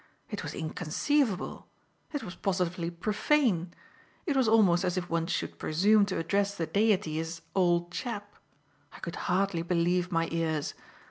It 0.31 0.41
was 0.41 0.55
inconceivable. 0.55 1.67
It 2.11 2.23
was 2.23 2.33
positively 2.33 2.89
profane! 2.89 3.71
It 4.25 4.35
was 4.35 4.47
almost 4.47 4.83
as 4.83 4.97
if 4.97 5.11
one 5.11 5.27
should 5.27 5.59
presume 5.59 6.07
to 6.07 6.17
address 6.17 6.55
the 6.55 6.65
Deity 6.65 7.19
as 7.19 7.43
"old 7.53 7.91
chap." 7.91 8.35
I 8.93 8.97
could 8.97 9.15
hardly 9.29 9.61
believe 9.61 10.11
my 10.11 10.27
ears. 10.31 10.73